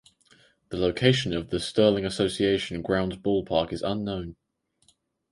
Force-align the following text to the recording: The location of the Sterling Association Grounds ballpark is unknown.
The 0.69 0.77
location 0.77 1.31
of 1.31 1.51
the 1.51 1.59
Sterling 1.59 2.07
Association 2.07 2.81
Grounds 2.81 3.17
ballpark 3.17 3.71
is 3.71 3.83
unknown. 3.83 4.35